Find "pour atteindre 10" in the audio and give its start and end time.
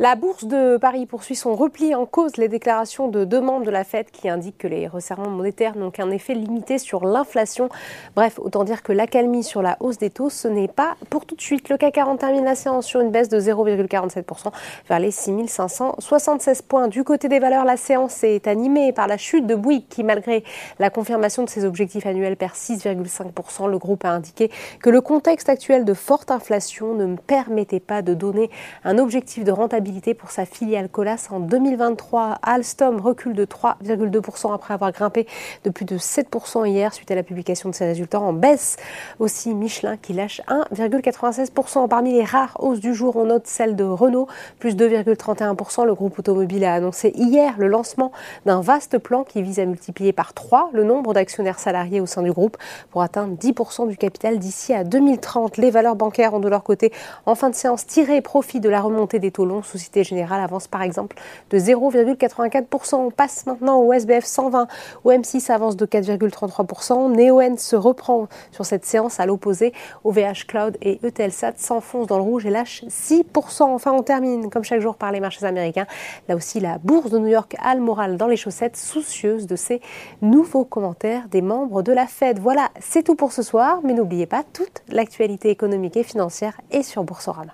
52.90-53.88